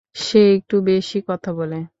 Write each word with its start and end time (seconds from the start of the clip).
সে 0.15 0.41
একটু 0.55 0.75
বেশী 0.81 1.19
কথা 1.27 1.49
বলে। 1.53 1.81